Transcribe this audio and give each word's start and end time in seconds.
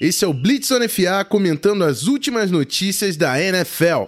Esse 0.00 0.24
é 0.24 0.28
o 0.28 0.32
Blitz 0.32 0.70
on 0.70 0.80
FA 0.88 1.22
comentando 1.28 1.84
as 1.84 2.04
últimas 2.04 2.50
notícias 2.50 3.18
da 3.18 3.38
NFL. 3.38 4.06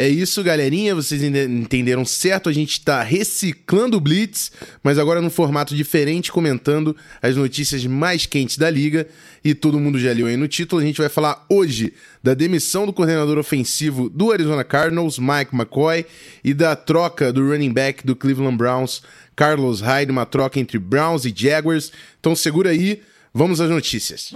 É 0.00 0.08
isso, 0.08 0.42
galerinha. 0.42 0.94
Vocês 0.94 1.22
entenderam 1.22 2.06
certo. 2.06 2.48
A 2.48 2.54
gente 2.54 2.70
está 2.70 3.02
reciclando 3.02 3.98
o 3.98 4.00
Blitz, 4.00 4.50
mas 4.82 4.98
agora 4.98 5.20
num 5.20 5.28
formato 5.28 5.76
diferente, 5.76 6.32
comentando 6.32 6.96
as 7.20 7.36
notícias 7.36 7.84
mais 7.84 8.24
quentes 8.24 8.56
da 8.56 8.70
liga. 8.70 9.06
E 9.44 9.52
todo 9.52 9.78
mundo 9.78 9.98
já 9.98 10.10
leu 10.10 10.26
aí 10.26 10.38
no 10.38 10.48
título. 10.48 10.80
A 10.80 10.84
gente 10.86 10.96
vai 10.96 11.10
falar 11.10 11.44
hoje 11.50 11.92
da 12.22 12.32
demissão 12.32 12.86
do 12.86 12.94
coordenador 12.94 13.36
ofensivo 13.36 14.08
do 14.08 14.32
Arizona 14.32 14.64
Cardinals, 14.64 15.18
Mike 15.18 15.54
McCoy, 15.54 16.06
e 16.42 16.54
da 16.54 16.74
troca 16.74 17.30
do 17.30 17.46
running 17.46 17.70
back 17.70 18.06
do 18.06 18.16
Cleveland 18.16 18.56
Browns, 18.56 19.02
Carlos 19.36 19.82
Hyde, 19.82 20.10
uma 20.10 20.24
troca 20.24 20.58
entre 20.58 20.78
Browns 20.78 21.26
e 21.26 21.34
Jaguars. 21.36 21.92
Então 22.18 22.34
segura 22.34 22.70
aí, 22.70 23.02
vamos 23.34 23.60
às 23.60 23.68
notícias. 23.68 24.32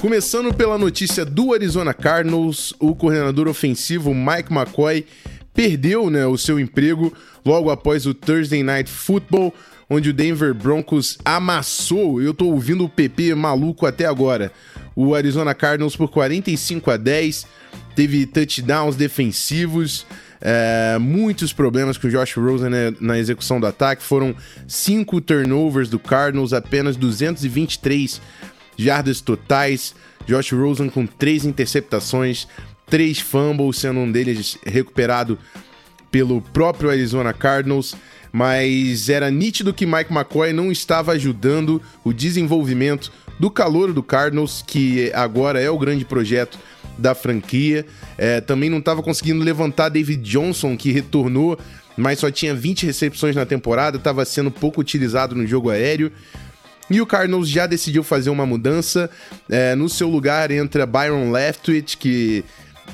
Começando 0.00 0.54
pela 0.54 0.78
notícia 0.78 1.26
do 1.26 1.52
Arizona 1.52 1.92
Cardinals, 1.92 2.72
o 2.80 2.94
coordenador 2.94 3.46
ofensivo 3.46 4.14
Mike 4.14 4.50
McCoy 4.50 5.04
perdeu 5.52 6.08
né, 6.08 6.24
o 6.26 6.38
seu 6.38 6.58
emprego 6.58 7.12
logo 7.44 7.70
após 7.70 8.06
o 8.06 8.14
Thursday 8.14 8.62
Night 8.62 8.90
Football, 8.90 9.54
onde 9.90 10.08
o 10.08 10.12
Denver 10.14 10.54
Broncos 10.54 11.18
amassou. 11.22 12.22
Eu 12.22 12.32
tô 12.32 12.46
ouvindo 12.46 12.82
o 12.82 12.88
PP 12.88 13.34
maluco 13.34 13.84
até 13.84 14.06
agora. 14.06 14.50
O 14.96 15.14
Arizona 15.14 15.54
Cardinals 15.54 15.96
por 15.96 16.08
45 16.08 16.90
a 16.90 16.96
10, 16.96 17.46
teve 17.94 18.24
touchdowns 18.24 18.96
defensivos. 18.96 20.06
É, 20.40 20.96
muitos 20.98 21.52
problemas 21.52 21.98
com 21.98 22.06
o 22.06 22.10
Josh 22.10 22.34
Rosen 22.38 22.70
né, 22.70 22.94
na 22.98 23.18
execução 23.18 23.60
do 23.60 23.66
ataque. 23.66 24.02
Foram 24.02 24.34
cinco 24.66 25.20
turnovers 25.20 25.90
do 25.90 25.98
Cardinals, 25.98 26.54
apenas 26.54 26.96
223 26.96 28.18
jardas 28.76 29.20
totais. 29.20 29.94
Josh 30.26 30.52
Rosen 30.52 30.88
com 30.88 31.06
três 31.06 31.44
interceptações, 31.44 32.46
três 32.86 33.18
fumbles, 33.18 33.78
sendo 33.78 34.00
um 34.00 34.10
deles 34.10 34.58
recuperado 34.64 35.38
pelo 36.10 36.40
próprio 36.40 36.90
Arizona 36.90 37.32
Cardinals. 37.32 37.96
Mas 38.32 39.08
era 39.08 39.30
nítido 39.30 39.74
que 39.74 39.86
Mike 39.86 40.12
McCoy 40.12 40.52
não 40.52 40.70
estava 40.70 41.12
ajudando 41.12 41.82
o 42.04 42.12
desenvolvimento 42.12 43.10
do 43.40 43.50
calor 43.50 43.92
do 43.92 44.02
Cardinals, 44.02 44.62
que 44.64 45.10
agora 45.14 45.60
é 45.60 45.70
o 45.70 45.78
grande 45.78 46.04
projeto 46.04 46.58
da 46.98 47.14
franquia. 47.14 47.86
É, 48.18 48.40
também 48.40 48.68
não 48.68 48.78
estava 48.78 49.02
conseguindo 49.02 49.42
levantar 49.42 49.88
David 49.88 50.22
Johnson, 50.22 50.76
que 50.76 50.92
retornou, 50.92 51.58
mas 51.96 52.18
só 52.18 52.30
tinha 52.30 52.54
20 52.54 52.86
recepções 52.86 53.34
na 53.34 53.46
temporada, 53.46 53.96
estava 53.96 54.24
sendo 54.24 54.50
pouco 54.50 54.80
utilizado 54.80 55.34
no 55.34 55.46
jogo 55.46 55.70
aéreo. 55.70 56.12
E 56.90 57.00
o 57.00 57.06
Cardinals 57.06 57.48
já 57.48 57.66
decidiu 57.66 58.02
fazer 58.02 58.30
uma 58.30 58.44
mudança. 58.44 59.08
É, 59.48 59.74
no 59.74 59.88
seu 59.88 60.08
lugar 60.08 60.50
entra 60.50 60.84
Byron 60.84 61.30
Leftwich, 61.30 61.96
que 61.96 62.44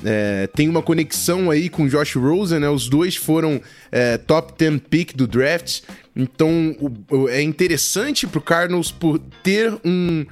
é, 0.05 0.47
tem 0.55 0.69
uma 0.69 0.81
conexão 0.81 1.49
aí 1.49 1.67
com 1.67 1.87
Josh 1.87 2.15
Rosen, 2.15 2.59
né? 2.59 2.69
Os 2.69 2.87
dois 2.87 3.15
foram 3.15 3.59
é, 3.91 4.17
top 4.17 4.53
10 4.57 4.81
pick 4.89 5.15
do 5.15 5.25
draft. 5.25 5.81
Então 6.15 6.75
o, 6.79 7.15
o, 7.15 7.29
é 7.29 7.41
interessante 7.41 8.27
pro 8.27 8.41
Cardinals 8.41 8.91
por 8.91 9.19
ter 9.43 9.73
um, 9.83 10.25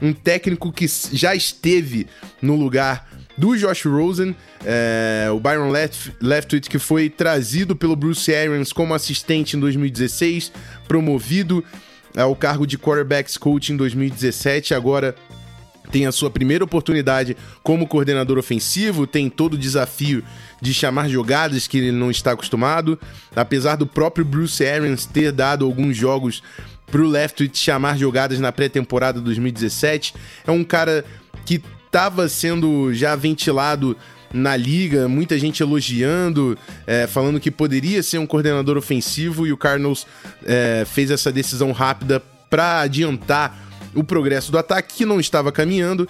um 0.00 0.12
técnico 0.12 0.72
que 0.72 0.86
já 1.12 1.34
esteve 1.34 2.06
no 2.40 2.54
lugar 2.54 3.08
do 3.36 3.56
Josh 3.56 3.84
Rosen, 3.84 4.34
é, 4.64 5.28
o 5.32 5.38
Byron 5.38 5.70
Left, 5.70 6.12
Leftwich, 6.20 6.68
que 6.68 6.78
foi 6.78 7.08
trazido 7.08 7.76
pelo 7.76 7.94
Bruce 7.94 8.34
Arians 8.34 8.72
como 8.72 8.94
assistente 8.94 9.56
em 9.56 9.60
2016, 9.60 10.50
promovido 10.88 11.64
ao 12.22 12.34
cargo 12.34 12.66
de 12.66 12.78
quarterbacks 12.78 13.36
coach 13.36 13.72
em 13.72 13.76
2017, 13.76 14.74
agora 14.74 15.14
tem 15.90 16.06
a 16.06 16.12
sua 16.12 16.30
primeira 16.30 16.64
oportunidade 16.64 17.36
como 17.62 17.86
coordenador 17.86 18.38
ofensivo, 18.38 19.06
tem 19.06 19.30
todo 19.30 19.54
o 19.54 19.58
desafio 19.58 20.22
de 20.60 20.74
chamar 20.74 21.08
jogadas 21.08 21.66
que 21.66 21.78
ele 21.78 21.92
não 21.92 22.10
está 22.10 22.32
acostumado, 22.32 22.98
apesar 23.34 23.76
do 23.76 23.86
próprio 23.86 24.24
Bruce 24.24 24.64
Arians 24.66 25.06
ter 25.06 25.32
dado 25.32 25.64
alguns 25.64 25.96
jogos 25.96 26.42
para 26.90 27.00
o 27.00 27.08
Leftwich 27.08 27.58
chamar 27.58 27.98
jogadas 27.98 28.40
na 28.40 28.50
pré-temporada 28.50 29.20
2017, 29.20 30.14
é 30.46 30.50
um 30.50 30.64
cara 30.64 31.04
que 31.44 31.62
estava 31.86 32.28
sendo 32.28 32.92
já 32.92 33.16
ventilado 33.16 33.96
na 34.32 34.56
liga, 34.56 35.08
muita 35.08 35.38
gente 35.38 35.62
elogiando, 35.62 36.56
é, 36.86 37.06
falando 37.06 37.40
que 37.40 37.50
poderia 37.50 38.02
ser 38.02 38.18
um 38.18 38.26
coordenador 38.26 38.76
ofensivo 38.76 39.46
e 39.46 39.52
o 39.52 39.56
Cardinals 39.56 40.06
é, 40.44 40.84
fez 40.86 41.10
essa 41.10 41.32
decisão 41.32 41.72
rápida 41.72 42.22
para 42.50 42.80
adiantar 42.80 43.66
o 43.94 44.04
progresso 44.04 44.52
do 44.52 44.58
ataque 44.58 44.94
que 44.94 45.06
não 45.06 45.18
estava 45.18 45.50
caminhando. 45.50 46.08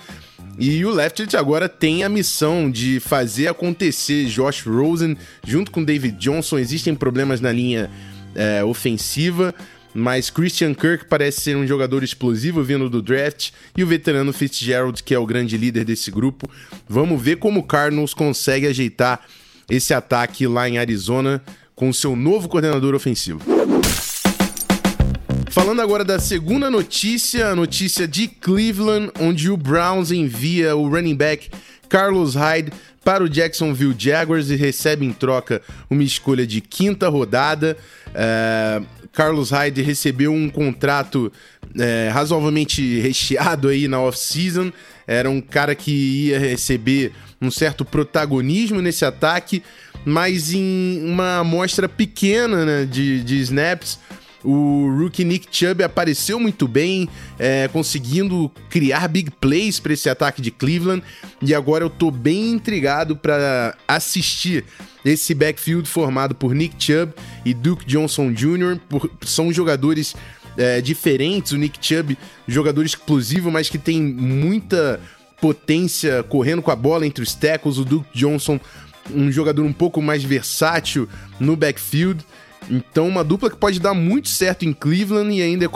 E 0.59 0.85
o 0.85 0.91
Leftwich 0.91 1.37
agora 1.37 1.69
tem 1.69 2.03
a 2.03 2.09
missão 2.09 2.69
de 2.69 2.99
fazer 2.99 3.47
acontecer 3.47 4.27
Josh 4.27 4.63
Rosen 4.63 5.17
junto 5.47 5.71
com 5.71 5.85
David 5.85 6.17
Johnson. 6.19 6.59
Existem 6.59 6.97
problemas 6.97 7.41
na 7.41 7.53
linha 7.53 7.89
é, 8.35 8.65
ofensiva, 8.65 9.55
mas 9.95 10.31
Christian 10.31 10.75
Kirk 10.75 11.07
parece 11.07 11.41
ser 11.41 11.57
um 11.57 11.67
jogador 11.67 12.03
explosivo 12.03 12.63
vindo 12.63 12.89
do 12.89 13.03
draft 13.03 13.51
e 13.77 13.83
o 13.83 13.87
veterano 13.87 14.33
Fitzgerald, 14.33 15.03
que 15.03 15.15
é 15.15 15.19
o 15.19 15.27
grande 15.27 15.57
líder 15.57 15.85
desse 15.85 16.11
grupo. 16.11 16.49
Vamos 16.89 17.21
ver 17.21 17.37
como 17.37 17.61
o 17.61 17.63
Cardinals 17.63 18.15
consegue 18.15 18.67
ajeitar 18.67 19.21
esse 19.69 19.93
ataque 19.93 20.47
lá 20.47 20.69
em 20.69 20.79
Arizona 20.79 21.43
com 21.75 21.93
seu 21.93 22.17
novo 22.17 22.49
coordenador 22.49 22.95
ofensivo. 22.95 23.41
Falando 25.51 25.81
agora 25.81 26.05
da 26.05 26.19
segunda 26.19 26.71
notícia, 26.71 27.49
a 27.49 27.57
notícia 27.57 28.07
de 28.07 28.29
Cleveland, 28.29 29.11
onde 29.19 29.51
o 29.51 29.57
Browns 29.57 30.11
envia 30.11 30.77
o 30.77 30.89
running 30.89 31.17
back 31.17 31.51
Carlos 31.89 32.35
Hyde 32.35 32.73
para 33.05 33.25
o 33.25 33.29
Jacksonville 33.29 33.95
Jaguars 33.99 34.51
e 34.51 34.57
recebe 34.57 35.07
em 35.07 35.13
troca 35.13 35.63
uma 35.89 36.03
escolha 36.03 36.47
de 36.47 36.61
quinta 36.61 37.09
rodada. 37.09 37.77
É, 38.15 38.83
Carlos 39.13 39.51
Hyde 39.51 39.83
recebeu 39.83 40.33
um 40.33 40.49
contrato 40.49 41.33
é, 41.79 42.11
razoavelmente 42.13 43.01
recheado 43.01 43.69
aí 43.69 43.89
na 43.89 44.01
off-season. 44.01 44.71
Era 45.07 45.31
um 45.31 45.41
cara 45.41 45.75
que 45.75 45.91
ia 46.29 46.39
receber 46.39 47.13
um 47.41 47.51
certo 47.51 47.85
protagonismo 47.85 48.83
nesse 48.83 49.05
ataque, 49.05 49.63
mas 50.05 50.53
em 50.53 51.03
uma 51.05 51.39
amostra 51.39 51.89
pequena 51.89 52.65
né, 52.65 52.85
de, 52.85 53.23
de 53.25 53.41
snaps. 53.41 53.99
O 54.51 54.89
rookie 54.99 55.27
Nick 55.27 55.47
Chubb 55.51 55.83
apareceu 55.85 56.41
muito 56.41 56.67
bem, 56.67 57.07
é, 57.39 57.69
conseguindo 57.69 58.51
criar 58.71 59.07
big 59.07 59.31
plays 59.31 59.79
para 59.79 59.93
esse 59.93 60.09
ataque 60.09 60.41
de 60.41 60.51
Cleveland. 60.51 61.03
E 61.43 61.55
agora 61.55 61.85
eu 61.85 61.91
tô 61.91 62.11
bem 62.11 62.53
intrigado 62.53 63.15
para 63.15 63.77
assistir 63.87 64.65
esse 65.05 65.35
backfield 65.35 65.87
formado 65.87 66.35
por 66.35 66.55
Nick 66.55 66.83
Chubb 66.83 67.13
e 67.45 67.53
Duke 67.53 67.85
Johnson 67.85 68.33
Jr. 68.33 68.79
Por, 68.89 69.11
são 69.21 69.53
jogadores 69.53 70.17
é, 70.57 70.81
diferentes. 70.81 71.53
O 71.53 71.59
Nick 71.59 71.79
Chubb, 71.87 72.17
jogador 72.47 72.87
explosivo, 72.87 73.51
mas 73.51 73.69
que 73.69 73.77
tem 73.77 74.01
muita 74.01 74.99
potência 75.43 76.23
correndo 76.23 76.63
com 76.63 76.71
a 76.71 76.77
bola 76.77 77.07
entre 77.07 77.23
os 77.23 77.35
tackles. 77.35 77.77
O 77.77 77.85
Duke 77.85 78.09
Johnson, 78.15 78.59
um 79.15 79.31
jogador 79.31 79.63
um 79.63 79.75
pouco 79.75 80.01
mais 80.01 80.25
versátil 80.25 81.07
no 81.39 81.55
backfield. 81.55 82.25
Então, 82.71 83.09
uma 83.09 83.25
dupla 83.25 83.51
que 83.51 83.57
pode 83.57 83.81
dar 83.81 83.95
muito 83.95 84.29
certo 84.29 84.65
em 84.65 84.73
Cleveland 84.73 85.35
e 85.35 85.43
ainda 85.43 85.67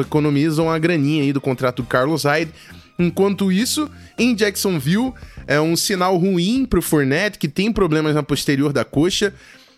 economizam 0.00 0.70
a 0.70 0.78
graninha 0.78 1.22
aí 1.22 1.32
do 1.32 1.40
contrato 1.40 1.82
do 1.82 1.88
Carlos 1.88 2.24
Hyde. 2.24 2.52
Enquanto 2.98 3.50
isso, 3.50 3.90
em 4.18 4.34
Jacksonville, 4.34 5.12
é 5.46 5.60
um 5.60 5.74
sinal 5.74 6.16
ruim 6.16 6.66
para 6.66 6.78
o 6.78 6.82
Fournette, 6.82 7.38
que 7.38 7.48
tem 7.48 7.72
problemas 7.72 8.14
na 8.14 8.22
posterior 8.22 8.72
da 8.72 8.84
coxa. 8.84 9.32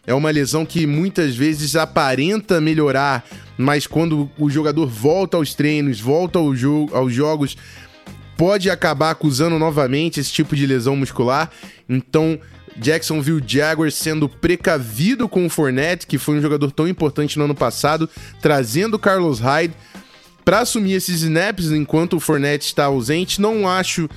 É 0.06 0.12
uma 0.12 0.30
lesão 0.30 0.66
que 0.66 0.86
muitas 0.86 1.34
vezes 1.34 1.76
aparenta 1.76 2.60
melhorar, 2.60 3.24
mas 3.56 3.86
quando 3.86 4.30
o 4.38 4.50
jogador 4.50 4.86
volta 4.86 5.36
aos 5.36 5.54
treinos, 5.54 6.00
volta 6.00 6.38
ao 6.38 6.54
jo 6.54 6.88
aos 6.92 7.12
jogos, 7.12 7.56
pode 8.36 8.68
acabar 8.68 9.10
acusando 9.10 9.58
novamente 9.58 10.20
esse 10.20 10.32
tipo 10.32 10.54
de 10.54 10.66
lesão 10.66 10.96
muscular. 10.96 11.50
Então, 11.88 12.38
Jacksonville 12.76 13.42
Jaguars 13.46 13.94
sendo 13.94 14.28
precavido 14.28 15.28
com 15.28 15.46
o 15.46 15.50
Fournette, 15.50 16.06
que 16.06 16.18
foi 16.18 16.36
um 16.36 16.42
jogador 16.42 16.70
tão 16.70 16.88
importante 16.88 17.38
no 17.38 17.44
ano 17.44 17.54
passado, 17.54 18.08
trazendo 18.40 18.98
Carlos 18.98 19.40
Hyde 19.40 19.74
para 20.44 20.60
assumir 20.60 20.92
esses 20.92 21.22
snaps 21.22 21.70
enquanto 21.70 22.16
o 22.16 22.20
Fournette 22.20 22.66
está 22.66 22.84
ausente. 22.84 23.40
Não 23.40 23.68
acho 23.68 24.08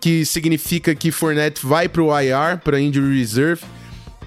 que 0.00 0.24
significa 0.24 0.94
que 0.94 1.10
Fournette 1.10 1.64
vai 1.64 1.88
para 1.88 2.02
o 2.02 2.20
IR, 2.20 2.58
para 2.62 2.80
Injury 2.80 3.18
Reserve. 3.18 3.62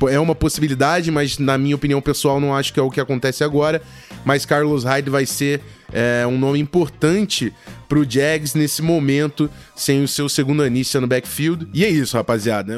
É 0.10 0.20
uma 0.20 0.36
possibilidade, 0.36 1.10
mas 1.12 1.38
na 1.38 1.58
minha 1.58 1.76
opinião 1.76 2.02
pessoal 2.02 2.40
não 2.40 2.54
acho 2.54 2.74
que 2.74 2.80
é 2.80 2.84
o 2.84 2.90
que 2.90 3.00
acontece 3.00 3.44
agora. 3.44 3.82
Mas 4.26 4.46
Carlos 4.46 4.84
Hyde 4.84 5.10
vai 5.10 5.26
ser 5.26 5.62
é, 5.94 6.26
um 6.28 6.38
nome 6.38 6.60
importante 6.60 7.54
para 7.88 8.00
o 8.00 8.06
Jags 8.10 8.54
nesse 8.54 8.82
momento, 8.82 9.50
sem 9.76 10.04
o 10.04 10.08
seu 10.08 10.28
segundo 10.28 10.64
anista 10.64 11.00
no 11.00 11.08
backfield. 11.08 11.68
E 11.74 11.86
é 11.86 11.90
isso, 11.90 12.18
rapaziada. 12.18 12.76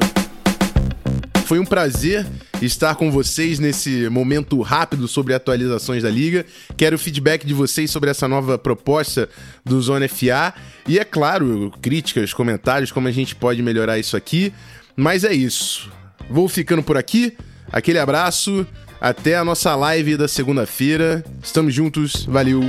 Foi 1.46 1.60
um 1.60 1.64
prazer 1.64 2.26
estar 2.60 2.96
com 2.96 3.10
vocês 3.10 3.60
nesse 3.60 4.08
momento 4.08 4.60
rápido 4.62 5.06
sobre 5.06 5.32
atualizações 5.32 6.02
da 6.02 6.10
liga. 6.10 6.44
Quero 6.76 6.96
o 6.96 6.98
feedback 6.98 7.46
de 7.46 7.54
vocês 7.54 7.90
sobre 7.90 8.10
essa 8.10 8.26
nova 8.26 8.58
proposta 8.58 9.28
do 9.64 9.80
Zona 9.80 10.08
FA 10.08 10.52
e 10.88 10.98
é 10.98 11.04
claro, 11.04 11.72
críticas, 11.80 12.34
comentários, 12.34 12.90
como 12.90 13.06
a 13.06 13.12
gente 13.12 13.36
pode 13.36 13.62
melhorar 13.62 13.96
isso 13.96 14.16
aqui. 14.16 14.52
Mas 14.96 15.22
é 15.22 15.32
isso. 15.32 15.90
Vou 16.28 16.48
ficando 16.48 16.82
por 16.82 16.96
aqui. 16.96 17.36
Aquele 17.70 18.00
abraço. 18.00 18.66
Até 19.00 19.36
a 19.36 19.44
nossa 19.44 19.76
live 19.76 20.16
da 20.16 20.26
segunda-feira. 20.26 21.24
Estamos 21.42 21.72
juntos. 21.72 22.24
Valeu. 22.26 22.62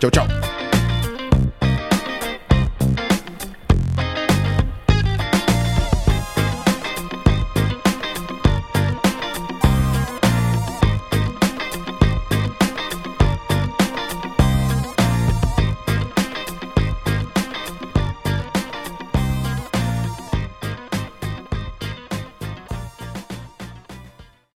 Tchau, 0.00 0.10
tchau. 0.10 0.45